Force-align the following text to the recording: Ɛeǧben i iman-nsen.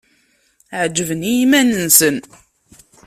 Ɛeǧben 0.79 1.21
i 1.31 1.33
iman-nsen. 1.43 2.17